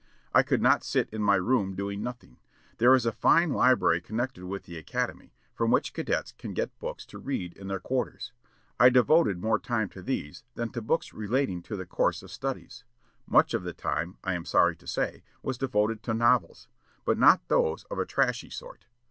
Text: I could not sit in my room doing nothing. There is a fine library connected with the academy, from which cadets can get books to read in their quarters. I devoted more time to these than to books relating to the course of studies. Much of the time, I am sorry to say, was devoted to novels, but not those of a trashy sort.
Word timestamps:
I 0.33 0.41
could 0.41 0.63
not 0.63 0.83
sit 0.83 1.07
in 1.11 1.21
my 1.21 1.35
room 1.35 1.75
doing 1.75 2.01
nothing. 2.01 2.37
There 2.79 2.95
is 2.95 3.05
a 3.05 3.11
fine 3.11 3.51
library 3.51 4.01
connected 4.01 4.43
with 4.47 4.63
the 4.63 4.75
academy, 4.79 5.35
from 5.53 5.69
which 5.69 5.93
cadets 5.93 6.31
can 6.31 6.55
get 6.55 6.79
books 6.79 7.05
to 7.05 7.19
read 7.19 7.53
in 7.55 7.67
their 7.67 7.79
quarters. 7.79 8.33
I 8.79 8.89
devoted 8.89 9.37
more 9.39 9.59
time 9.59 9.89
to 9.89 10.01
these 10.01 10.43
than 10.55 10.71
to 10.71 10.81
books 10.81 11.13
relating 11.13 11.61
to 11.61 11.75
the 11.75 11.85
course 11.85 12.23
of 12.23 12.31
studies. 12.31 12.83
Much 13.27 13.53
of 13.53 13.61
the 13.61 13.73
time, 13.73 14.17
I 14.23 14.33
am 14.33 14.43
sorry 14.43 14.75
to 14.77 14.87
say, 14.87 15.21
was 15.43 15.59
devoted 15.59 16.01
to 16.01 16.15
novels, 16.15 16.67
but 17.05 17.19
not 17.19 17.47
those 17.47 17.83
of 17.83 17.99
a 17.99 18.05
trashy 18.07 18.49
sort. 18.49 18.87